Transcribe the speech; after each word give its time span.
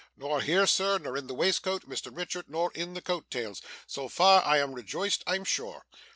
Nor 0.17 0.41
here, 0.41 0.65
sir. 0.65 0.97
Nor 0.97 1.15
in 1.15 1.27
the 1.27 1.35
waistcoat, 1.35 1.87
Mr 1.87 2.09
Richard, 2.11 2.49
nor 2.49 2.71
in 2.73 2.95
the 2.95 3.03
coat 3.03 3.29
tails. 3.29 3.61
So 3.85 4.09
far, 4.09 4.43
I 4.43 4.57
am 4.57 4.73
rejoiced, 4.73 5.23
I 5.27 5.35
am 5.35 5.43
sure. 5.43 5.85